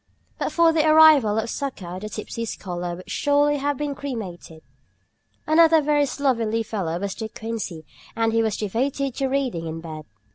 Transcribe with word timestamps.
But 0.39 0.51
for 0.51 0.73
the 0.73 0.83
arrival 0.89 1.37
of 1.37 1.47
succor 1.51 1.99
the 1.99 2.09
tipsy 2.09 2.43
scholar 2.45 2.95
would 2.95 3.11
surely 3.11 3.57
have 3.57 3.77
been 3.77 3.93
cremated. 3.93 4.63
Another 5.45 5.79
very 5.79 6.07
slovenly 6.07 6.63
fellow 6.63 6.97
was 6.97 7.13
De 7.13 7.29
Quincey, 7.29 7.85
and 8.15 8.33
he 8.33 8.41
was 8.41 8.57
devoted 8.57 9.13
to 9.17 9.27
reading 9.27 9.67
in 9.67 9.79
bed. 9.79 10.05